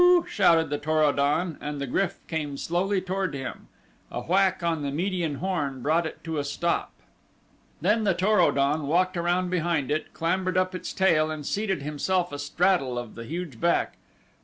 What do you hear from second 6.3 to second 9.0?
a stop. Then the Tor o don